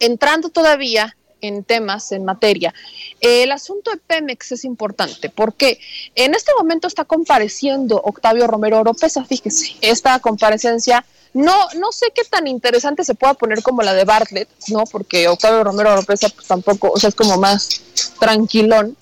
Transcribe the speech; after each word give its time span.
entrando 0.00 0.48
todavía 0.48 1.16
en 1.40 1.64
temas, 1.64 2.12
en 2.12 2.24
materia. 2.24 2.74
El 3.20 3.52
asunto 3.52 3.90
de 3.90 3.98
Pemex 3.98 4.52
es 4.52 4.64
importante 4.64 5.28
porque 5.28 5.78
en 6.14 6.34
este 6.34 6.52
momento 6.56 6.88
está 6.88 7.04
compareciendo 7.04 8.00
Octavio 8.02 8.46
Romero 8.46 8.80
Oropesa, 8.80 9.24
fíjese, 9.24 9.76
esta 9.80 10.18
comparecencia 10.20 11.04
no, 11.34 11.68
no 11.78 11.92
sé 11.92 12.06
qué 12.14 12.24
tan 12.24 12.46
interesante 12.46 13.04
se 13.04 13.14
pueda 13.14 13.34
poner 13.34 13.62
como 13.62 13.82
la 13.82 13.92
de 13.92 14.04
Bartlett, 14.04 14.48
¿no? 14.68 14.84
Porque 14.84 15.28
Octavio 15.28 15.64
Romero 15.64 15.92
Oropesa 15.92 16.30
pues 16.30 16.46
tampoco, 16.46 16.92
o 16.92 16.98
sea, 16.98 17.08
es 17.08 17.14
como 17.14 17.36
más 17.36 17.82
tranquilón, 18.18 18.96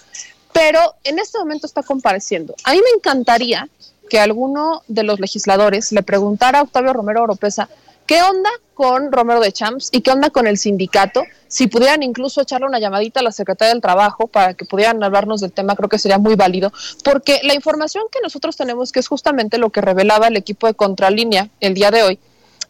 pero 0.53 0.95
en 1.05 1.21
este 1.21 1.39
momento 1.39 1.69
está 1.69 1.85
compareciendo. 1.85 2.57
A 2.65 2.73
mí 2.73 2.79
me 2.79 2.91
encantaría 2.97 3.69
que 4.11 4.19
alguno 4.19 4.83
de 4.89 5.05
los 5.05 5.21
legisladores 5.21 5.93
le 5.93 6.03
preguntara 6.03 6.59
a 6.59 6.63
Octavio 6.63 6.93
Romero 6.93 7.23
Oropesa 7.23 7.69
¿Qué 8.07 8.21
onda 8.23 8.51
con 8.75 9.13
Romero 9.13 9.41
de 9.41 9.51
Champs 9.51 9.89
y 9.91 10.03
qué 10.03 10.11
onda 10.11 10.29
con 10.29 10.47
el 10.47 10.59
sindicato? 10.59 11.25
Si 11.49 11.69
pudieran 11.69 12.03
incluso 12.03 12.43
echarle 12.43 12.67
una 12.67 12.79
llamadita 12.79 13.21
a 13.21 13.23
la 13.23 13.33
Secretaría 13.33 13.73
del 13.73 13.81
Trabajo 13.81 14.27
para 14.27 14.53
que 14.53 14.67
pudieran 14.67 15.03
hablarnos 15.03 15.41
del 15.41 15.53
tema, 15.53 15.75
creo 15.75 15.89
que 15.89 15.99
sería 15.99 16.19
muy 16.19 16.35
válido, 16.35 16.71
porque 17.03 17.41
la 17.45 17.55
información 17.55 18.05
que 18.13 18.21
nosotros 18.23 18.57
tenemos, 18.57 18.93
que 18.93 19.01
es 19.01 19.09
justamente 19.09 19.57
lo 19.57 19.71
que 19.71 19.81
revelaba 19.81 20.29
el 20.29 20.37
equipo 20.37 20.67
de 20.67 20.75
Contralínea 20.75 21.49
el 21.61 21.73
día 21.73 21.91
de 21.91 22.03
hoy, 22.03 22.19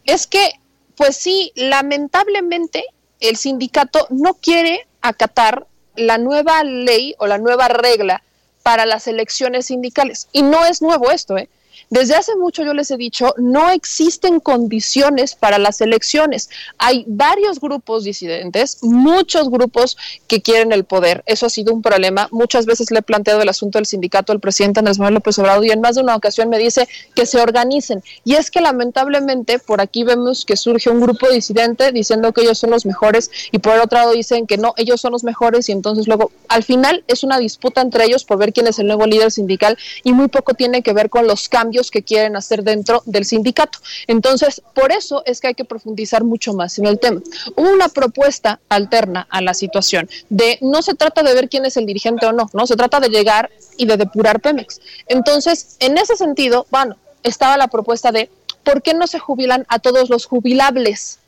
es 0.05 0.25
que, 0.25 0.51
pues 0.95 1.17
sí, 1.17 1.51
lamentablemente 1.55 2.85
el 3.19 3.35
sindicato 3.35 4.07
no 4.11 4.35
quiere 4.35 4.87
acatar 5.01 5.67
la 5.97 6.17
nueva 6.17 6.63
ley 6.63 7.13
o 7.17 7.27
la 7.27 7.39
nueva 7.39 7.67
regla 7.67 8.23
para 8.63 8.85
las 8.85 9.07
elecciones 9.07 9.65
sindicales. 9.65 10.29
Y 10.31 10.43
no 10.43 10.65
es 10.65 10.81
nuevo 10.81 11.11
esto, 11.11 11.37
¿eh? 11.37 11.49
Desde 11.89 12.15
hace 12.15 12.35
mucho 12.35 12.63
yo 12.63 12.73
les 12.73 12.89
he 12.91 12.97
dicho, 12.97 13.33
no 13.37 13.69
existen 13.69 14.39
condiciones 14.39 15.35
para 15.35 15.59
las 15.59 15.81
elecciones. 15.81 16.49
Hay 16.77 17.05
varios 17.07 17.59
grupos 17.59 18.03
disidentes, 18.03 18.79
muchos 18.81 19.49
grupos 19.49 19.97
que 20.27 20.41
quieren 20.41 20.71
el 20.71 20.83
poder. 20.83 21.23
Eso 21.25 21.45
ha 21.45 21.49
sido 21.49 21.73
un 21.73 21.81
problema. 21.81 22.27
Muchas 22.31 22.65
veces 22.65 22.91
le 22.91 22.99
he 22.99 23.03
planteado 23.03 23.41
el 23.41 23.49
asunto 23.49 23.77
del 23.77 23.85
sindicato 23.85 24.31
al 24.31 24.39
presidente 24.39 24.79
Andrés 24.79 24.97
Manuel 24.97 25.15
López 25.15 25.37
Obrador 25.39 25.65
y 25.65 25.71
en 25.71 25.81
más 25.81 25.95
de 25.95 26.01
una 26.01 26.15
ocasión 26.15 26.49
me 26.49 26.57
dice 26.57 26.87
que 27.13 27.25
se 27.25 27.39
organicen. 27.39 28.03
Y 28.23 28.35
es 28.35 28.49
que 28.49 28.61
lamentablemente 28.61 29.59
por 29.59 29.81
aquí 29.81 30.03
vemos 30.03 30.45
que 30.45 30.57
surge 30.57 30.89
un 30.89 31.01
grupo 31.01 31.29
disidente 31.29 31.91
diciendo 31.91 32.33
que 32.33 32.41
ellos 32.41 32.57
son 32.57 32.71
los 32.71 32.85
mejores 32.85 33.29
y 33.51 33.59
por 33.59 33.73
el 33.73 33.81
otro 33.81 33.99
lado 33.99 34.11
dicen 34.13 34.47
que 34.47 34.57
no, 34.57 34.73
ellos 34.77 35.01
son 35.01 35.11
los 35.11 35.23
mejores 35.23 35.69
y 35.69 35.71
entonces 35.71 36.07
luego 36.07 36.31
al 36.47 36.63
final 36.63 37.03
es 37.07 37.23
una 37.23 37.37
disputa 37.37 37.81
entre 37.81 38.05
ellos 38.05 38.23
por 38.23 38.37
ver 38.37 38.53
quién 38.53 38.67
es 38.67 38.79
el 38.79 38.87
nuevo 38.87 39.05
líder 39.05 39.31
sindical 39.31 39.77
y 40.03 40.13
muy 40.13 40.27
poco 40.27 40.53
tiene 40.53 40.81
que 40.81 40.93
ver 40.93 41.09
con 41.09 41.27
los 41.27 41.49
cambios 41.49 41.74
que 41.83 42.03
quieren 42.03 42.35
hacer 42.35 42.63
dentro 42.63 43.03
del 43.05 43.25
sindicato. 43.25 43.79
Entonces, 44.07 44.61
por 44.73 44.91
eso 44.91 45.23
es 45.25 45.39
que 45.39 45.47
hay 45.47 45.55
que 45.55 45.65
profundizar 45.65 46.23
mucho 46.23 46.53
más 46.53 46.77
en 46.79 46.85
el 46.85 46.99
tema. 46.99 47.21
Hubo 47.55 47.69
una 47.69 47.89
propuesta 47.89 48.59
alterna 48.69 49.27
a 49.29 49.41
la 49.41 49.53
situación 49.53 50.09
de 50.29 50.57
no 50.61 50.81
se 50.81 50.95
trata 50.95 51.23
de 51.23 51.33
ver 51.33 51.49
quién 51.49 51.65
es 51.65 51.77
el 51.77 51.85
dirigente 51.85 52.25
o 52.25 52.31
no, 52.31 52.49
no, 52.53 52.67
se 52.67 52.75
trata 52.75 52.99
de 52.99 53.09
llegar 53.09 53.49
y 53.77 53.85
de 53.85 53.97
depurar 53.97 54.39
Pemex. 54.39 54.79
Entonces, 55.07 55.77
en 55.79 55.97
ese 55.97 56.15
sentido, 56.15 56.65
bueno, 56.71 56.97
estaba 57.23 57.57
la 57.57 57.67
propuesta 57.67 58.11
de 58.11 58.29
¿por 58.63 58.81
qué 58.81 58.93
no 58.93 59.07
se 59.07 59.19
jubilan 59.19 59.65
a 59.69 59.79
todos 59.79 60.09
los 60.09 60.25
jubilables? 60.25 61.19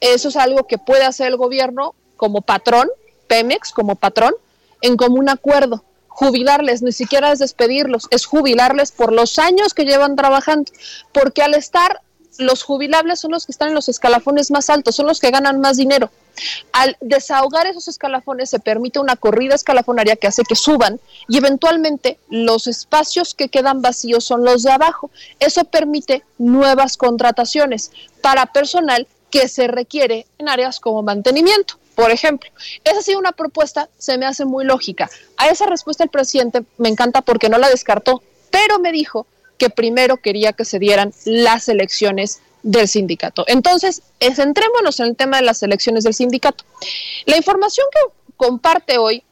Eso 0.00 0.28
es 0.28 0.36
algo 0.36 0.66
que 0.66 0.78
puede 0.78 1.04
hacer 1.04 1.28
el 1.28 1.36
gobierno 1.36 1.94
como 2.16 2.42
patrón, 2.42 2.88
Pemex 3.28 3.72
como 3.72 3.96
patrón, 3.96 4.34
en 4.82 4.96
común 4.96 5.28
acuerdo 5.28 5.82
jubilarles, 6.16 6.80
ni 6.80 6.92
siquiera 6.92 7.30
es 7.30 7.40
despedirlos, 7.40 8.08
es 8.10 8.24
jubilarles 8.24 8.90
por 8.90 9.12
los 9.12 9.38
años 9.38 9.74
que 9.74 9.84
llevan 9.84 10.16
trabajando, 10.16 10.72
porque 11.12 11.42
al 11.42 11.52
estar 11.52 12.00
los 12.38 12.62
jubilables 12.62 13.20
son 13.20 13.32
los 13.32 13.44
que 13.44 13.52
están 13.52 13.68
en 13.68 13.74
los 13.74 13.90
escalafones 13.90 14.50
más 14.50 14.70
altos, 14.70 14.96
son 14.96 15.06
los 15.06 15.20
que 15.20 15.30
ganan 15.30 15.60
más 15.60 15.76
dinero. 15.76 16.10
Al 16.72 16.96
desahogar 17.02 17.66
esos 17.66 17.88
escalafones 17.88 18.48
se 18.48 18.60
permite 18.60 18.98
una 18.98 19.16
corrida 19.16 19.54
escalafonaria 19.54 20.16
que 20.16 20.26
hace 20.26 20.42
que 20.42 20.56
suban 20.56 21.00
y 21.28 21.36
eventualmente 21.36 22.18
los 22.30 22.66
espacios 22.66 23.34
que 23.34 23.50
quedan 23.50 23.82
vacíos 23.82 24.24
son 24.24 24.42
los 24.42 24.62
de 24.62 24.70
abajo. 24.70 25.10
Eso 25.38 25.64
permite 25.64 26.24
nuevas 26.38 26.96
contrataciones 26.96 27.90
para 28.22 28.46
personal 28.46 29.06
que 29.30 29.48
se 29.48 29.68
requiere 29.68 30.26
en 30.38 30.48
áreas 30.48 30.80
como 30.80 31.02
mantenimiento. 31.02 31.78
Por 31.96 32.10
ejemplo, 32.10 32.50
esa 32.84 32.98
ha 32.98 33.02
sido 33.02 33.18
una 33.18 33.32
propuesta, 33.32 33.88
se 33.96 34.18
me 34.18 34.26
hace 34.26 34.44
muy 34.44 34.64
lógica. 34.64 35.10
A 35.38 35.48
esa 35.48 35.64
respuesta 35.66 36.04
el 36.04 36.10
presidente 36.10 36.62
me 36.76 36.90
encanta 36.90 37.22
porque 37.22 37.48
no 37.48 37.56
la 37.58 37.70
descartó, 37.70 38.22
pero 38.50 38.78
me 38.78 38.92
dijo 38.92 39.26
que 39.56 39.70
primero 39.70 40.18
quería 40.18 40.52
que 40.52 40.66
se 40.66 40.78
dieran 40.78 41.14
las 41.24 41.70
elecciones 41.70 42.40
del 42.62 42.86
sindicato. 42.86 43.44
Entonces, 43.48 44.02
centrémonos 44.20 45.00
en 45.00 45.06
el 45.06 45.16
tema 45.16 45.38
de 45.38 45.44
las 45.44 45.62
elecciones 45.62 46.04
del 46.04 46.12
sindicato. 46.12 46.64
La 47.24 47.38
información 47.38 47.86
que 47.90 48.00
comparte 48.36 48.98
hoy 48.98 49.22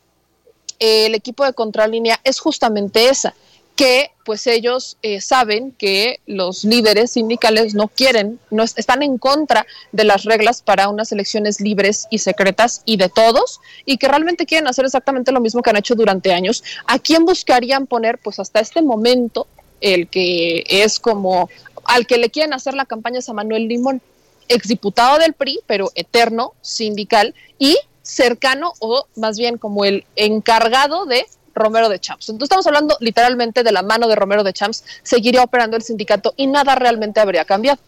eh, 0.79 1.07
el 1.07 1.15
equipo 1.15 1.45
de 1.45 1.53
Contralínea 1.53 2.19
es 2.25 2.41
justamente 2.41 3.11
esa 3.11 3.35
que 3.77 4.13
pues 4.25 4.47
ellos 4.47 4.97
eh, 5.03 5.21
saben 5.21 5.73
que 5.73 6.21
los 6.27 6.65
líderes 6.65 7.13
sindicales 7.13 7.75
no 7.75 7.89
quieren, 7.89 8.39
no 8.51 8.63
están 8.63 9.03
en 9.03 9.19
contra 9.19 9.67
de 9.93 10.05
las 10.05 10.25
reglas 10.25 10.63
para 10.63 10.89
unas 10.89 11.13
elecciones 11.13 11.61
libres 11.61 12.07
y 12.11 12.19
secretas 12.19 12.83
y 12.85 12.97
de 12.97 13.09
todos, 13.09 13.61
y 13.85 13.99
que 13.99 14.09
realmente 14.09 14.47
quieren 14.47 14.69
hacer 14.69 14.85
exactamente 14.85 15.33
lo 15.33 15.41
mismo 15.41 15.63
que 15.63 15.71
han 15.71 15.77
hecho 15.77 15.95
durante 15.95 16.33
años. 16.33 16.63
¿A 16.87 16.99
quién 16.99 17.25
buscarían 17.25 17.87
poner? 17.87 18.19
Pues 18.19 18.39
hasta 18.39 18.61
este 18.61 18.81
momento, 18.81 19.47
el 19.81 20.09
que 20.09 20.65
es 20.69 20.99
como 20.99 21.51
al 21.85 22.07
que 22.07 22.17
le 22.17 22.31
quieren 22.31 22.55
hacer 22.55 22.75
la 22.75 22.87
campaña 22.87 23.19
es 23.19 23.29
a 23.29 23.35
Manuel 23.35 23.69
Limón, 23.69 24.01
exdiputado 24.49 25.19
del 25.19 25.35
PRI, 25.35 25.61
pero 25.67 25.91
eterno, 25.95 26.53
sindical, 26.63 27.35
y 27.59 27.77
cercano 28.03 28.75
o 28.81 29.07
más 29.17 29.39
bien 29.39 29.59
como 29.59 29.85
el 29.85 30.05
encargado 30.15 31.07
de 31.07 31.27
Romero 31.55 31.89
de 31.89 31.99
Champs. 31.99 32.29
Entonces 32.29 32.47
estamos 32.47 32.67
hablando 32.67 32.97
literalmente 33.01 33.63
de 33.63 33.73
la 33.73 33.83
mano 33.83 34.09
de 34.09 34.17
Romero 34.17 34.43
de 34.43 34.53
Champs, 34.53 34.85
seguiría 35.03 35.43
operando 35.43 35.77
el 35.77 35.83
sindicato 35.83 36.35
y 36.37 36.47
nada 36.47 36.75
realmente 36.75 37.21
habría 37.21 37.45
cambiado. 37.45 37.81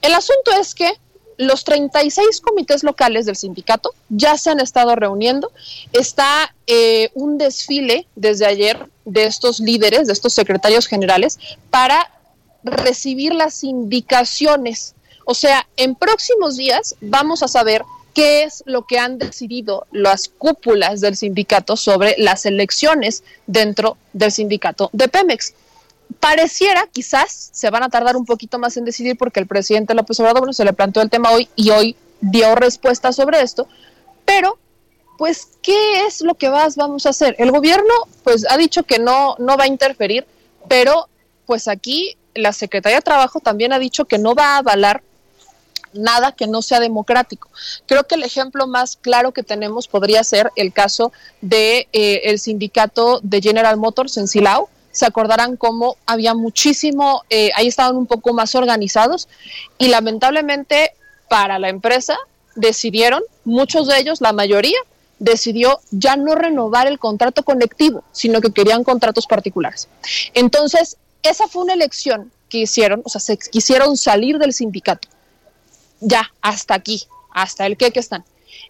El 0.00 0.14
asunto 0.14 0.50
es 0.60 0.74
que 0.74 0.92
los 1.38 1.64
36 1.64 2.40
comités 2.40 2.82
locales 2.84 3.26
del 3.26 3.36
sindicato 3.36 3.94
ya 4.08 4.36
se 4.36 4.50
han 4.50 4.60
estado 4.60 4.94
reuniendo. 4.96 5.50
Está 5.92 6.54
eh, 6.66 7.10
un 7.14 7.38
desfile 7.38 8.06
desde 8.14 8.46
ayer 8.46 8.88
de 9.04 9.24
estos 9.24 9.60
líderes, 9.60 10.06
de 10.06 10.12
estos 10.12 10.34
secretarios 10.34 10.86
generales, 10.86 11.38
para 11.70 12.10
recibir 12.62 13.34
las 13.34 13.64
indicaciones. 13.64 14.94
O 15.24 15.34
sea, 15.34 15.66
en 15.76 15.94
próximos 15.94 16.56
días 16.56 16.96
vamos 17.00 17.42
a 17.42 17.48
saber 17.48 17.82
qué 18.14 18.44
es 18.44 18.62
lo 18.66 18.86
que 18.86 18.98
han 18.98 19.18
decidido 19.18 19.86
las 19.90 20.28
cúpulas 20.28 21.00
del 21.00 21.16
sindicato 21.16 21.76
sobre 21.76 22.14
las 22.18 22.46
elecciones 22.46 23.24
dentro 23.46 23.96
del 24.12 24.32
sindicato 24.32 24.90
de 24.92 25.08
Pemex. 25.08 25.54
Pareciera, 26.20 26.86
quizás, 26.92 27.50
se 27.52 27.70
van 27.70 27.82
a 27.82 27.88
tardar 27.88 28.16
un 28.16 28.26
poquito 28.26 28.58
más 28.58 28.76
en 28.76 28.84
decidir 28.84 29.16
porque 29.16 29.40
el 29.40 29.46
presidente 29.46 29.94
López 29.94 30.20
Obrador 30.20 30.54
se 30.54 30.64
le 30.64 30.72
planteó 30.72 31.02
el 31.02 31.10
tema 31.10 31.30
hoy 31.30 31.48
y 31.56 31.70
hoy 31.70 31.96
dio 32.20 32.54
respuesta 32.54 33.12
sobre 33.12 33.40
esto, 33.40 33.66
pero 34.24 34.58
pues, 35.18 35.50
¿qué 35.62 36.06
es 36.06 36.20
lo 36.22 36.34
que 36.34 36.48
vas, 36.48 36.76
vamos 36.76 37.06
a 37.06 37.10
hacer? 37.10 37.36
El 37.38 37.52
gobierno, 37.52 37.94
pues, 38.24 38.44
ha 38.50 38.56
dicho 38.56 38.82
que 38.82 38.98
no, 38.98 39.36
no 39.38 39.56
va 39.56 39.64
a 39.64 39.68
interferir, 39.68 40.26
pero, 40.68 41.08
pues, 41.46 41.68
aquí 41.68 42.16
la 42.34 42.52
Secretaría 42.52 42.98
de 42.98 43.02
Trabajo 43.02 43.40
también 43.40 43.72
ha 43.72 43.78
dicho 43.78 44.04
que 44.04 44.18
no 44.18 44.34
va 44.34 44.54
a 44.54 44.58
avalar 44.58 45.02
nada 45.94 46.32
que 46.32 46.46
no 46.46 46.62
sea 46.62 46.80
democrático. 46.80 47.48
Creo 47.86 48.04
que 48.04 48.14
el 48.14 48.24
ejemplo 48.24 48.66
más 48.66 48.96
claro 48.96 49.32
que 49.32 49.42
tenemos 49.42 49.88
podría 49.88 50.24
ser 50.24 50.50
el 50.56 50.72
caso 50.72 51.12
de 51.40 51.88
eh, 51.92 52.22
el 52.24 52.38
sindicato 52.38 53.20
de 53.22 53.40
General 53.40 53.76
Motors 53.76 54.16
en 54.16 54.28
Silao. 54.28 54.68
Se 54.90 55.06
acordarán 55.06 55.56
cómo 55.56 55.96
había 56.06 56.34
muchísimo, 56.34 57.22
eh, 57.30 57.50
ahí 57.54 57.68
estaban 57.68 57.96
un 57.96 58.06
poco 58.06 58.34
más 58.34 58.54
organizados 58.54 59.28
y 59.78 59.88
lamentablemente 59.88 60.92
para 61.28 61.58
la 61.58 61.70
empresa 61.70 62.18
decidieron, 62.54 63.22
muchos 63.44 63.86
de 63.86 63.98
ellos, 63.98 64.20
la 64.20 64.34
mayoría, 64.34 64.78
decidió 65.18 65.80
ya 65.90 66.16
no 66.16 66.34
renovar 66.34 66.86
el 66.86 66.98
contrato 66.98 67.42
colectivo, 67.42 68.04
sino 68.12 68.40
que 68.40 68.52
querían 68.52 68.84
contratos 68.84 69.26
particulares. 69.26 69.88
Entonces, 70.34 70.96
esa 71.22 71.48
fue 71.48 71.62
una 71.62 71.74
elección 71.74 72.30
que 72.48 72.58
hicieron, 72.58 73.00
o 73.04 73.08
sea, 73.08 73.20
se 73.20 73.38
quisieron 73.38 73.96
salir 73.96 74.38
del 74.38 74.52
sindicato 74.52 75.08
ya, 76.02 76.32
hasta 76.40 76.74
aquí, 76.74 77.04
hasta 77.32 77.66
el 77.66 77.76
que 77.76 77.90
que 77.90 78.00
están. 78.00 78.24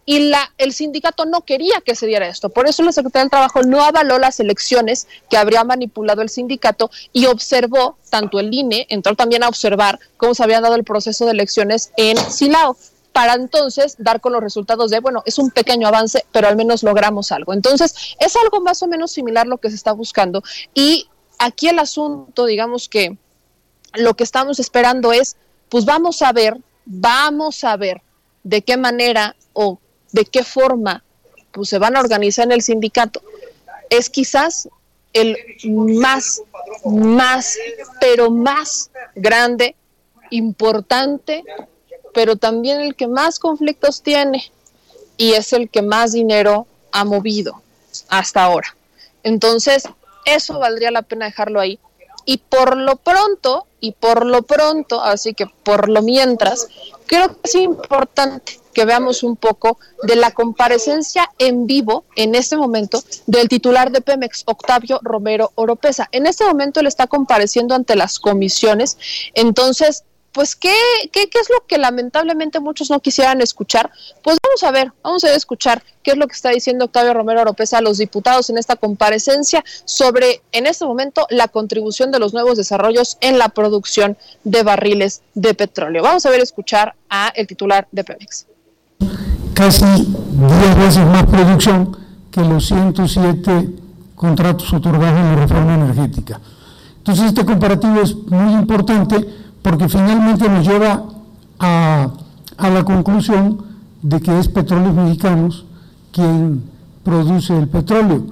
Y 0.04 0.30
la, 0.30 0.52
el 0.58 0.72
sindicato 0.72 1.24
no 1.24 1.42
quería 1.42 1.80
que 1.84 1.94
se 1.94 2.06
diera 2.06 2.26
esto. 2.26 2.48
Por 2.48 2.68
eso 2.68 2.82
la 2.82 2.92
Secretaría 2.92 3.24
del 3.24 3.30
Trabajo 3.30 3.62
no 3.62 3.82
avaló 3.82 4.18
las 4.18 4.40
elecciones 4.40 5.06
que 5.28 5.36
habría 5.36 5.64
manipulado 5.64 6.22
el 6.22 6.28
sindicato 6.28 6.90
y 7.12 7.26
observó, 7.26 7.96
tanto 8.10 8.40
el 8.40 8.52
INE, 8.52 8.86
entró 8.90 9.14
también 9.14 9.42
a 9.42 9.48
observar 9.48 9.98
cómo 10.16 10.34
se 10.34 10.42
había 10.42 10.60
dado 10.60 10.74
el 10.74 10.84
proceso 10.84 11.24
de 11.24 11.32
elecciones 11.32 11.92
en 11.96 12.16
Silao 12.16 12.76
para 13.12 13.34
entonces 13.34 13.96
dar 13.98 14.20
con 14.20 14.32
los 14.32 14.42
resultados 14.42 14.90
de, 14.90 15.00
bueno, 15.00 15.22
es 15.26 15.38
un 15.38 15.50
pequeño 15.50 15.86
avance, 15.86 16.24
pero 16.32 16.48
al 16.48 16.56
menos 16.56 16.82
logramos 16.82 17.30
algo. 17.30 17.52
Entonces, 17.52 18.16
es 18.18 18.36
algo 18.36 18.60
más 18.60 18.82
o 18.82 18.88
menos 18.88 19.12
similar 19.12 19.46
lo 19.46 19.58
que 19.58 19.68
se 19.68 19.76
está 19.76 19.92
buscando. 19.92 20.42
Y 20.74 21.08
aquí 21.38 21.68
el 21.68 21.78
asunto, 21.78 22.46
digamos 22.46 22.88
que 22.88 23.16
lo 23.94 24.14
que 24.14 24.24
estamos 24.24 24.58
esperando 24.58 25.12
es, 25.12 25.36
pues 25.68 25.84
vamos 25.84 26.22
a 26.22 26.32
ver 26.32 26.56
vamos 26.84 27.64
a 27.64 27.76
ver 27.76 28.02
de 28.42 28.62
qué 28.62 28.76
manera 28.76 29.36
o 29.52 29.78
de 30.12 30.24
qué 30.24 30.44
forma 30.44 31.02
pues, 31.52 31.68
se 31.68 31.78
van 31.78 31.96
a 31.96 32.00
organizar 32.00 32.46
en 32.46 32.52
el 32.52 32.62
sindicato, 32.62 33.22
es 33.90 34.08
quizás 34.10 34.68
el 35.12 35.36
más, 35.64 36.42
más, 36.84 37.58
pero 38.00 38.30
más 38.30 38.90
grande, 39.14 39.76
importante, 40.30 41.44
pero 42.14 42.36
también 42.36 42.80
el 42.80 42.94
que 42.94 43.06
más 43.06 43.38
conflictos 43.38 44.02
tiene 44.02 44.50
y 45.16 45.32
es 45.32 45.52
el 45.52 45.68
que 45.68 45.82
más 45.82 46.12
dinero 46.12 46.66
ha 46.90 47.04
movido 47.04 47.62
hasta 48.08 48.42
ahora. 48.42 48.74
Entonces, 49.22 49.84
eso 50.24 50.58
valdría 50.58 50.90
la 50.90 51.02
pena 51.02 51.26
dejarlo 51.26 51.60
ahí. 51.60 51.78
Y 52.24 52.38
por 52.38 52.76
lo 52.76 52.96
pronto, 52.96 53.66
y 53.80 53.92
por 53.92 54.26
lo 54.26 54.42
pronto, 54.42 55.02
así 55.02 55.34
que 55.34 55.46
por 55.46 55.88
lo 55.88 56.02
mientras, 56.02 56.68
creo 57.06 57.28
que 57.28 57.40
es 57.44 57.54
importante 57.56 58.60
que 58.72 58.84
veamos 58.84 59.22
un 59.22 59.36
poco 59.36 59.78
de 60.02 60.16
la 60.16 60.30
comparecencia 60.30 61.30
en 61.38 61.66
vivo 61.66 62.04
en 62.16 62.34
este 62.34 62.56
momento 62.56 63.02
del 63.26 63.48
titular 63.48 63.90
de 63.90 64.00
Pemex, 64.00 64.44
Octavio 64.46 64.98
Romero 65.02 65.52
Oropesa. 65.56 66.08
En 66.12 66.26
este 66.26 66.44
momento 66.44 66.80
él 66.80 66.86
está 66.86 67.06
compareciendo 67.06 67.74
ante 67.74 67.96
las 67.96 68.18
comisiones, 68.18 68.98
entonces 69.34 70.04
pues 70.32 70.56
¿qué, 70.56 70.74
¿qué, 71.12 71.28
qué, 71.28 71.38
es 71.38 71.48
lo 71.50 71.66
que 71.66 71.78
lamentablemente 71.78 72.58
muchos 72.58 72.90
no 72.90 73.00
quisieran 73.00 73.40
escuchar? 73.42 73.90
Pues 74.22 74.38
vamos 74.42 74.62
a 74.62 74.70
ver, 74.70 74.92
vamos 75.02 75.24
a 75.24 75.34
escuchar 75.34 75.82
qué 76.02 76.12
es 76.12 76.16
lo 76.16 76.26
que 76.26 76.34
está 76.34 76.50
diciendo 76.50 76.86
Octavio 76.86 77.14
Romero 77.14 77.42
Oropesa 77.42 77.78
a 77.78 77.82
los 77.82 77.98
diputados 77.98 78.48
en 78.50 78.58
esta 78.58 78.76
comparecencia 78.76 79.62
sobre, 79.84 80.42
en 80.52 80.66
este 80.66 80.84
momento, 80.84 81.26
la 81.30 81.48
contribución 81.48 82.10
de 82.10 82.18
los 82.18 82.32
nuevos 82.32 82.56
desarrollos 82.56 83.18
en 83.20 83.38
la 83.38 83.50
producción 83.50 84.16
de 84.44 84.62
barriles 84.62 85.22
de 85.34 85.54
petróleo. 85.54 86.02
Vamos 86.02 86.24
a 86.26 86.30
ver, 86.30 86.40
escuchar 86.40 86.94
a 87.10 87.28
el 87.34 87.46
titular 87.46 87.86
de 87.92 88.04
Pemex. 88.04 88.46
Casi 89.54 89.84
10 89.84 90.76
veces 90.78 91.04
más 91.06 91.26
producción 91.26 91.96
que 92.30 92.40
los 92.40 92.66
107 92.66 93.68
contratos 94.14 94.72
otorgados 94.72 95.20
en 95.20 95.26
la 95.26 95.36
reforma 95.36 95.74
energética. 95.74 96.40
Entonces 96.96 97.26
este 97.26 97.44
comparativo 97.44 98.00
es 98.00 98.14
muy 98.14 98.54
importante 98.54 99.41
porque 99.62 99.88
finalmente 99.88 100.48
nos 100.48 100.66
lleva 100.66 101.04
a, 101.58 102.10
la 102.58 102.84
conclusión 102.84 103.64
de 104.02 104.20
que 104.20 104.38
es 104.38 104.48
Petróleos 104.48 104.94
Mexicanos 104.94 105.64
quien 106.12 106.64
produce 107.02 107.56
el 107.56 107.68
petróleo, 107.68 108.26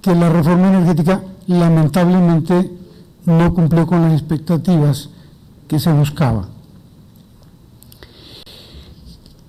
que 0.00 0.14
la 0.14 0.28
reforma 0.28 0.68
energética 0.68 1.22
lamentablemente 1.46 2.70
no 3.26 3.52
cumplió 3.52 3.86
con 3.86 4.02
las 4.02 4.12
expectativas 4.12 5.10
que 5.66 5.78
se 5.78 5.92
buscaban. 5.92 6.46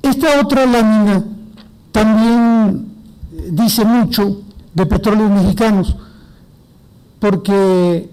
Esta 0.01 0.39
otra 0.41 0.65
lámina 0.65 1.23
también 1.91 2.91
dice 3.51 3.85
mucho 3.85 4.41
de 4.73 4.85
petróleos 4.85 5.31
mexicanos, 5.31 5.95
porque 7.19 8.09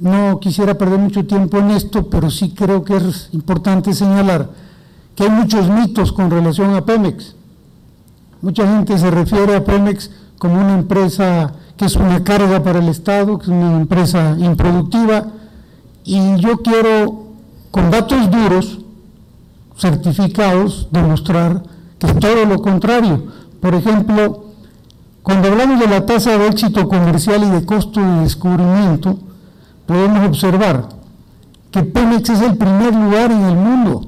no 0.00 0.40
quisiera 0.40 0.76
perder 0.76 0.98
mucho 0.98 1.26
tiempo 1.26 1.58
en 1.58 1.70
esto, 1.70 2.08
pero 2.08 2.30
sí 2.30 2.50
creo 2.50 2.84
que 2.84 2.96
es 2.96 3.28
importante 3.32 3.92
señalar 3.92 4.48
que 5.14 5.24
hay 5.24 5.30
muchos 5.30 5.68
mitos 5.68 6.12
con 6.12 6.30
relación 6.30 6.74
a 6.74 6.84
Pemex. 6.84 7.36
Mucha 8.40 8.66
gente 8.66 8.96
se 8.96 9.10
refiere 9.10 9.54
a 9.54 9.64
Pemex 9.64 10.10
como 10.38 10.54
una 10.54 10.74
empresa 10.74 11.52
que 11.76 11.84
es 11.84 11.96
una 11.96 12.24
carga 12.24 12.62
para 12.62 12.78
el 12.78 12.88
Estado, 12.88 13.38
que 13.38 13.44
es 13.44 13.48
una 13.50 13.76
empresa 13.76 14.36
improductiva, 14.38 15.26
y 16.04 16.36
yo 16.36 16.58
quiero, 16.58 17.26
con 17.70 17.90
datos 17.90 18.30
duros, 18.30 18.78
certificados, 19.76 20.88
demostrar 20.90 21.62
que 21.98 22.06
es 22.06 22.18
todo 22.18 22.46
lo 22.46 22.60
contrario. 22.62 23.22
Por 23.60 23.74
ejemplo, 23.74 24.44
cuando 25.22 25.48
hablamos 25.48 25.78
de 25.78 25.86
la 25.86 26.06
tasa 26.06 26.38
de 26.38 26.48
éxito 26.48 26.88
comercial 26.88 27.44
y 27.44 27.50
de 27.50 27.66
costo 27.66 28.00
de 28.00 28.22
descubrimiento, 28.22 29.18
podemos 29.90 30.28
observar 30.28 30.88
que 31.72 31.82
Pemex 31.82 32.30
es 32.30 32.42
el 32.42 32.56
primer 32.56 32.94
lugar 32.94 33.32
en 33.32 33.42
el 33.42 33.56
mundo 33.56 34.06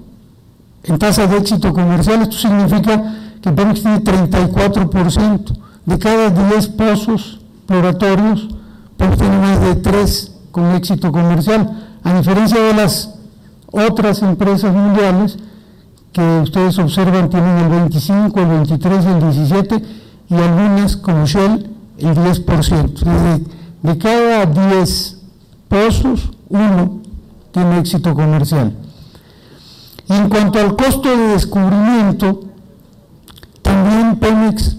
en 0.85 0.97
tasa 0.97 1.27
de 1.27 1.39
éxito 1.39 1.73
comercial. 1.73 2.23
Esto 2.23 2.37
significa 2.37 3.03
que 3.43 3.51
Pemex 3.51 3.83
tiene 3.83 4.01
34%. 4.01 5.59
De 5.85 5.99
cada 5.99 6.31
10 6.31 6.69
pozos 6.69 7.41
exploratorios, 7.59 8.49
Pemex 8.97 9.19
tiene 9.19 9.39
más 9.39 9.61
de 9.61 9.75
3 9.75 10.33
con 10.53 10.71
éxito 10.77 11.11
comercial, 11.11 11.69
a 12.05 12.15
diferencia 12.15 12.61
de 12.61 12.75
las 12.75 13.15
otras 13.73 14.23
empresas 14.23 14.73
mundiales 14.73 15.37
que 16.13 16.41
ustedes 16.45 16.79
observan 16.79 17.29
tienen 17.29 17.59
el 17.59 17.69
25, 17.69 18.39
el 18.39 18.47
23, 18.47 19.07
el 19.07 19.21
17 19.21 19.83
y 20.29 20.35
algunas 20.35 20.97
como 20.97 21.27
Shell 21.27 21.69
el 21.99 22.15
10%. 22.15 22.93
De, 23.01 23.45
de 23.83 23.99
cada 23.99 24.47
10 24.47 25.22
pozos, 25.73 26.31
uno 26.51 27.01
tiene 27.51 27.79
éxito 27.79 28.15
comercial. 28.15 28.77
Y 30.07 30.13
en 30.13 30.29
cuanto 30.29 30.61
al 30.61 30.77
costo 30.77 31.09
de 31.09 31.29
descubrimiento, 31.29 32.41
también 33.63 34.17
Pemex 34.17 34.77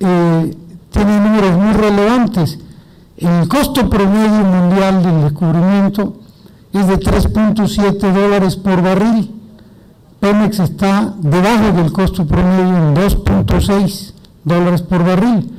eh, 0.00 0.56
tiene 0.90 1.20
números 1.20 1.56
muy 1.56 1.72
relevantes. 1.72 2.58
El 3.16 3.48
costo 3.48 3.88
promedio 3.88 4.44
mundial 4.44 5.02
del 5.02 5.22
descubrimiento 5.22 6.16
es 6.74 6.86
de 6.86 7.00
3.7 7.00 8.12
dólares 8.12 8.56
por 8.56 8.82
barril. 8.82 9.32
Pemex 10.20 10.58
está 10.58 11.14
debajo 11.18 11.72
del 11.72 11.90
costo 11.92 12.26
promedio 12.26 12.76
en 12.76 12.94
2.6 12.94 14.12
dólares 14.44 14.82
por 14.82 15.04
barril. 15.04 15.50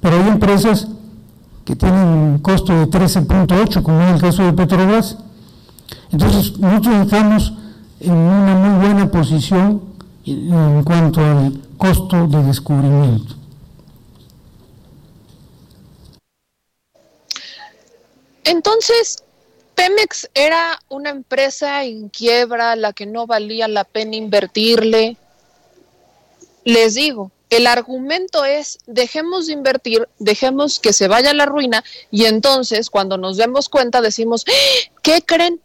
Pero 0.00 0.16
hay 0.16 0.28
empresas 0.28 0.88
que 1.68 1.76
tienen 1.76 1.98
un 1.98 2.38
costo 2.38 2.72
de 2.72 2.86
13.8, 2.86 3.82
como 3.82 4.00
en 4.00 4.14
el 4.14 4.20
caso 4.22 4.42
de 4.42 4.54
Petrobras. 4.54 5.18
Entonces, 6.10 6.58
nosotros 6.58 7.04
estamos 7.04 7.52
en 8.00 8.12
una 8.12 8.54
muy 8.54 8.86
buena 8.86 9.10
posición 9.10 9.82
en 10.24 10.82
cuanto 10.82 11.20
al 11.20 11.60
costo 11.76 12.26
de 12.26 12.42
descubrimiento. 12.44 13.34
Entonces, 18.44 19.22
Pemex 19.74 20.30
era 20.32 20.80
una 20.88 21.10
empresa 21.10 21.84
en 21.84 22.08
quiebra, 22.08 22.76
la 22.76 22.94
que 22.94 23.04
no 23.04 23.26
valía 23.26 23.68
la 23.68 23.84
pena 23.84 24.16
invertirle. 24.16 25.18
Les 26.64 26.94
digo, 26.94 27.30
el 27.50 27.66
argumento 27.66 28.44
es 28.44 28.78
dejemos 28.86 29.46
de 29.46 29.54
invertir, 29.54 30.08
dejemos 30.18 30.80
que 30.80 30.92
se 30.92 31.08
vaya 31.08 31.32
la 31.34 31.46
ruina 31.46 31.84
y 32.10 32.26
entonces 32.26 32.90
cuando 32.90 33.16
nos 33.16 33.36
demos 33.36 33.68
cuenta 33.68 34.00
decimos, 34.00 34.44
¡Ah! 34.48 34.90
¿qué 35.02 35.22
creen? 35.22 35.60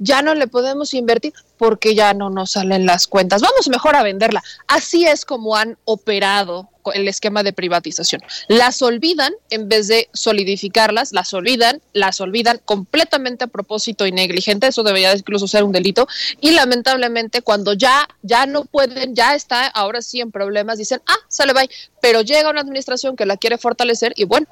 Ya 0.00 0.22
no 0.22 0.34
le 0.34 0.46
podemos 0.46 0.94
invertir 0.94 1.32
porque 1.56 1.94
ya 1.94 2.14
no 2.14 2.30
nos 2.30 2.52
salen 2.52 2.86
las 2.86 3.08
cuentas. 3.08 3.42
Vamos 3.42 3.68
mejor 3.68 3.96
a 3.96 4.04
venderla. 4.04 4.44
Así 4.68 5.04
es 5.06 5.24
como 5.24 5.56
han 5.56 5.76
operado 5.84 6.68
el 6.92 7.08
esquema 7.08 7.42
de 7.42 7.52
privatización. 7.52 8.22
Las 8.48 8.82
olvidan 8.82 9.32
en 9.50 9.68
vez 9.68 9.88
de 9.88 10.08
solidificarlas, 10.12 11.12
las 11.12 11.32
olvidan, 11.34 11.80
las 11.92 12.20
olvidan 12.20 12.60
completamente 12.64 13.44
a 13.44 13.46
propósito 13.48 14.06
y 14.06 14.12
negligente, 14.12 14.66
eso 14.66 14.82
debería 14.82 15.14
incluso 15.14 15.48
ser 15.48 15.64
un 15.64 15.72
delito, 15.72 16.08
y 16.40 16.52
lamentablemente 16.52 17.42
cuando 17.42 17.72
ya, 17.72 18.08
ya 18.22 18.46
no 18.46 18.64
pueden, 18.64 19.14
ya 19.14 19.34
está 19.34 19.66
ahora 19.66 20.02
sí 20.02 20.20
en 20.20 20.30
problemas, 20.30 20.78
dicen, 20.78 21.00
ah, 21.06 21.18
sale 21.28 21.52
bye, 21.52 21.70
pero 22.00 22.22
llega 22.22 22.50
una 22.50 22.60
administración 22.60 23.16
que 23.16 23.26
la 23.26 23.36
quiere 23.36 23.58
fortalecer 23.58 24.12
y 24.16 24.24
bueno, 24.24 24.46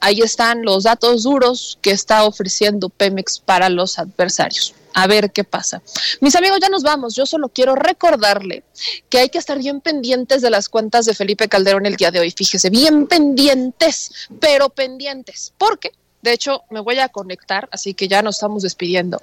ahí 0.00 0.20
están 0.20 0.62
los 0.62 0.84
datos 0.84 1.22
duros 1.22 1.78
que 1.80 1.90
está 1.90 2.24
ofreciendo 2.24 2.88
Pemex 2.88 3.38
para 3.38 3.68
los 3.68 3.98
adversarios 3.98 4.74
a 4.94 5.06
ver 5.06 5.32
qué 5.32 5.44
pasa. 5.44 5.82
Mis 6.20 6.34
amigos, 6.36 6.58
ya 6.60 6.68
nos 6.68 6.82
vamos. 6.82 7.14
Yo 7.14 7.26
solo 7.26 7.48
quiero 7.48 7.74
recordarle 7.74 8.64
que 9.08 9.18
hay 9.18 9.28
que 9.28 9.38
estar 9.38 9.58
bien 9.58 9.80
pendientes 9.80 10.42
de 10.42 10.50
las 10.50 10.68
cuentas 10.68 11.06
de 11.06 11.14
Felipe 11.14 11.48
Calderón 11.48 11.86
el 11.86 11.96
día 11.96 12.10
de 12.10 12.20
hoy. 12.20 12.30
Fíjese, 12.30 12.70
bien 12.70 13.06
pendientes, 13.06 14.28
pero 14.40 14.68
pendientes. 14.68 15.52
Porque, 15.58 15.92
de 16.22 16.32
hecho, 16.32 16.62
me 16.70 16.80
voy 16.80 16.98
a 16.98 17.08
conectar, 17.08 17.68
así 17.72 17.94
que 17.94 18.08
ya 18.08 18.22
nos 18.22 18.36
estamos 18.36 18.62
despidiendo, 18.62 19.20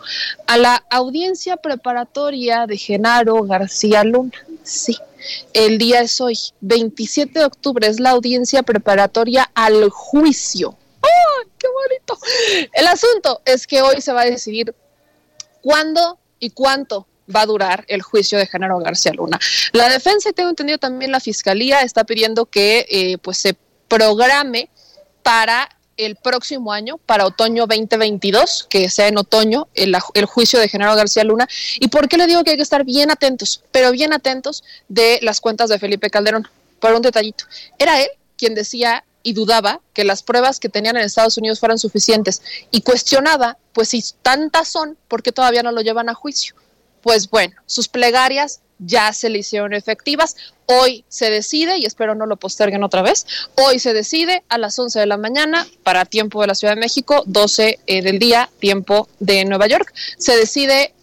a 0.47 0.57
la 0.57 0.83
audiencia 0.89 1.57
preparatoria 1.57 2.65
de 2.67 2.77
Genaro 2.77 3.43
García 3.43 4.03
Luna. 4.03 4.38
Sí, 4.63 4.97
el 5.53 5.77
día 5.77 6.01
es 6.01 6.19
hoy, 6.21 6.38
27 6.61 7.39
de 7.39 7.45
octubre, 7.45 7.88
es 7.88 7.99
la 7.99 8.11
audiencia 8.11 8.63
preparatoria 8.63 9.49
al 9.53 9.89
juicio. 9.89 10.77
¡Oh, 11.01 11.49
qué 11.57 11.67
bonito! 11.67 12.17
El 12.73 12.88
asunto 12.88 13.41
es 13.45 13.65
que 13.65 13.81
hoy 13.81 14.01
se 14.01 14.13
va 14.13 14.21
a 14.21 14.25
decidir 14.25 14.73
cuándo 15.61 16.19
y 16.39 16.51
cuánto 16.51 17.07
va 17.33 17.41
a 17.41 17.45
durar 17.45 17.85
el 17.87 18.01
juicio 18.01 18.37
de 18.37 18.47
Genaro 18.47 18.79
García 18.79 19.13
Luna. 19.13 19.39
La 19.71 19.89
defensa, 19.89 20.29
y 20.29 20.33
tengo 20.33 20.49
entendido 20.49 20.77
también 20.77 21.11
la 21.11 21.19
fiscalía, 21.19 21.81
está 21.81 22.03
pidiendo 22.03 22.45
que 22.45 22.85
eh, 22.89 23.17
pues 23.19 23.37
se 23.37 23.55
programe 23.87 24.69
para 25.23 25.69
el 25.97 26.15
próximo 26.15 26.71
año, 26.71 26.97
para 26.97 27.25
otoño 27.25 27.67
2022, 27.67 28.67
que 28.69 28.89
sea 28.89 29.09
en 29.09 29.17
otoño, 29.17 29.67
el, 29.73 29.93
juicio 30.25 30.57
de 30.57 30.69
Genaro 30.69 30.95
García 30.95 31.25
Luna. 31.25 31.47
¿Y 31.79 31.89
por 31.89 32.07
qué 32.07 32.17
le 32.17 32.25
digo 32.25 32.43
que 32.43 32.51
hay 32.51 32.55
que 32.55 32.63
estar 32.63 32.85
bien 32.85 33.11
atentos, 33.11 33.63
pero 33.71 33.91
bien 33.91 34.13
atentos 34.13 34.63
de 34.87 35.19
las 35.21 35.41
cuentas 35.41 35.69
de 35.69 35.77
Felipe 35.77 36.09
Calderón? 36.09 36.47
Por 36.79 36.93
un 36.93 37.01
detallito. 37.01 37.43
Era 37.77 38.01
él 38.01 38.07
quien 38.37 38.55
decía 38.55 39.03
y 39.23 39.33
dudaba 39.33 39.81
que 39.93 40.03
las 40.03 40.23
pruebas 40.23 40.59
que 40.59 40.69
tenían 40.69 40.97
en 40.97 41.03
Estados 41.03 41.38
Unidos 41.38 41.59
fueran 41.59 41.77
suficientes 41.77 42.41
y 42.71 42.81
cuestionaba, 42.81 43.57
pues 43.73 43.89
si 43.89 44.03
tantas 44.21 44.69
son, 44.69 44.97
¿por 45.07 45.23
qué 45.23 45.31
todavía 45.31 45.63
no 45.63 45.71
lo 45.71 45.81
llevan 45.81 46.09
a 46.09 46.13
juicio? 46.13 46.55
Pues 47.01 47.29
bueno, 47.29 47.55
sus 47.65 47.88
plegarias 47.88 48.61
ya 48.79 49.11
se 49.13 49.29
le 49.29 49.39
hicieron 49.39 49.73
efectivas. 49.73 50.35
Hoy 50.65 51.03
se 51.09 51.29
decide, 51.29 51.77
y 51.77 51.85
espero 51.85 52.15
no 52.15 52.25
lo 52.25 52.38
posterguen 52.38 52.83
otra 52.83 53.01
vez, 53.01 53.25
hoy 53.55 53.79
se 53.79 53.93
decide 53.93 54.43
a 54.49 54.57
las 54.57 54.77
11 54.77 54.99
de 54.99 55.05
la 55.05 55.17
mañana 55.17 55.67
para 55.83 56.05
tiempo 56.05 56.41
de 56.41 56.47
la 56.47 56.55
Ciudad 56.55 56.75
de 56.75 56.79
México, 56.79 57.23
12 57.25 57.79
eh, 57.85 58.01
del 58.01 58.19
día, 58.19 58.49
tiempo 58.59 59.09
de 59.19 59.45
Nueva 59.45 59.67
York. 59.67 59.93
Se 60.17 60.35
decide 60.35 60.93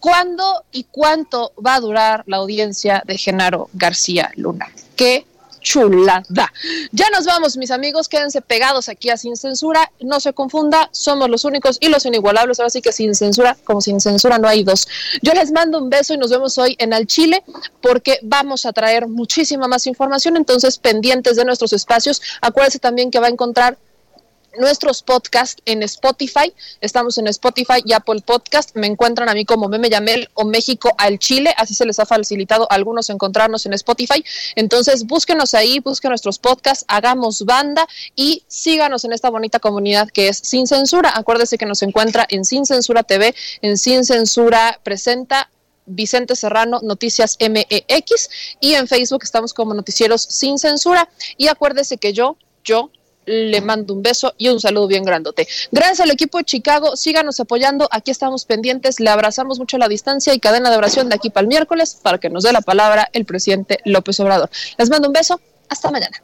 cuándo 0.00 0.64
y 0.72 0.84
cuánto 0.84 1.52
va 1.64 1.76
a 1.76 1.80
durar 1.80 2.24
la 2.26 2.38
audiencia 2.38 3.02
de 3.06 3.16
Genaro 3.16 3.70
García 3.72 4.32
Luna. 4.36 4.70
¿Qué 4.96 5.24
chulada. 5.62 6.52
Ya 6.90 7.08
nos 7.10 7.24
vamos, 7.24 7.56
mis 7.56 7.70
amigos, 7.70 8.08
quédense 8.08 8.40
pegados 8.42 8.88
aquí 8.88 9.10
a 9.10 9.16
Sin 9.16 9.36
Censura, 9.36 9.90
no 10.00 10.20
se 10.20 10.32
confunda, 10.32 10.88
somos 10.92 11.30
los 11.30 11.44
únicos 11.44 11.78
y 11.80 11.88
los 11.88 12.04
inigualables, 12.04 12.60
ahora 12.60 12.70
sí 12.70 12.82
que 12.82 12.92
sin 12.92 13.14
censura, 13.14 13.56
como 13.64 13.80
sin 13.80 14.00
censura 14.00 14.38
no 14.38 14.48
hay 14.48 14.64
dos. 14.64 14.88
Yo 15.22 15.32
les 15.32 15.52
mando 15.52 15.78
un 15.78 15.90
beso 15.90 16.14
y 16.14 16.18
nos 16.18 16.30
vemos 16.30 16.58
hoy 16.58 16.76
en 16.78 16.92
Al 16.92 17.06
Chile 17.06 17.42
porque 17.80 18.18
vamos 18.22 18.66
a 18.66 18.72
traer 18.72 19.06
muchísima 19.06 19.68
más 19.68 19.86
información, 19.86 20.36
entonces 20.36 20.78
pendientes 20.78 21.36
de 21.36 21.44
nuestros 21.44 21.72
espacios, 21.72 22.20
acuérdense 22.40 22.78
también 22.78 23.10
que 23.10 23.20
va 23.20 23.26
a 23.26 23.30
encontrar 23.30 23.78
nuestros 24.58 25.02
podcasts 25.02 25.62
en 25.64 25.82
Spotify. 25.82 26.52
Estamos 26.80 27.18
en 27.18 27.26
Spotify 27.28 27.82
y 27.84 27.92
Apple 27.92 28.20
Podcast. 28.24 28.74
Me 28.74 28.86
encuentran 28.86 29.28
a 29.28 29.34
mí 29.34 29.44
como 29.44 29.68
Meme 29.68 29.90
Yamel 29.90 30.28
o 30.34 30.44
México 30.44 30.94
al 30.98 31.18
Chile. 31.18 31.54
Así 31.56 31.74
se 31.74 31.86
les 31.86 31.98
ha 31.98 32.06
facilitado 32.06 32.66
a 32.70 32.74
algunos 32.74 33.10
encontrarnos 33.10 33.66
en 33.66 33.72
Spotify. 33.74 34.24
Entonces, 34.56 35.04
búsquenos 35.04 35.54
ahí, 35.54 35.80
busquen 35.80 36.10
nuestros 36.10 36.38
podcasts, 36.38 36.84
hagamos 36.88 37.44
banda 37.44 37.86
y 38.14 38.42
síganos 38.48 39.04
en 39.04 39.12
esta 39.12 39.30
bonita 39.30 39.58
comunidad 39.58 40.10
que 40.10 40.28
es 40.28 40.38
Sin 40.38 40.66
Censura. 40.66 41.12
Acuérdese 41.14 41.58
que 41.58 41.66
nos 41.66 41.82
encuentra 41.82 42.26
en 42.28 42.44
Sin 42.44 42.66
Censura 42.66 43.02
TV, 43.02 43.34
en 43.62 43.78
Sin 43.78 44.04
Censura 44.04 44.80
Presenta 44.82 45.50
Vicente 45.86 46.36
Serrano 46.36 46.80
Noticias 46.82 47.36
MEX 47.40 48.30
y 48.60 48.74
en 48.74 48.86
Facebook 48.86 49.22
estamos 49.24 49.52
como 49.52 49.74
Noticieros 49.74 50.22
Sin 50.22 50.58
Censura. 50.58 51.08
Y 51.36 51.48
acuérdese 51.48 51.96
que 51.96 52.12
yo, 52.12 52.36
yo 52.64 52.90
le 53.26 53.60
mando 53.60 53.94
un 53.94 54.02
beso 54.02 54.34
y 54.36 54.48
un 54.48 54.60
saludo 54.60 54.86
bien 54.86 55.04
grandote. 55.04 55.46
Gracias 55.70 56.00
al 56.00 56.10
equipo 56.10 56.38
de 56.38 56.44
Chicago, 56.44 56.96
síganos 56.96 57.38
apoyando, 57.40 57.88
aquí 57.90 58.10
estamos 58.10 58.44
pendientes, 58.44 59.00
le 59.00 59.10
abrazamos 59.10 59.58
mucho 59.58 59.76
a 59.76 59.80
la 59.80 59.88
distancia 59.88 60.34
y 60.34 60.40
cadena 60.40 60.70
de 60.70 60.76
oración 60.76 61.08
de 61.08 61.14
aquí 61.14 61.30
para 61.30 61.42
el 61.42 61.48
miércoles 61.48 61.98
para 62.02 62.18
que 62.18 62.30
nos 62.30 62.44
dé 62.44 62.52
la 62.52 62.60
palabra 62.60 63.08
el 63.12 63.24
presidente 63.24 63.78
López 63.84 64.18
Obrador. 64.20 64.50
Les 64.78 64.90
mando 64.90 65.08
un 65.08 65.12
beso, 65.12 65.40
hasta 65.68 65.90
mañana. 65.90 66.22